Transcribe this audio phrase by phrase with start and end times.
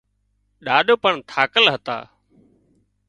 [0.65, 1.97] ڏاڏو پڻ ٿاڪل هتا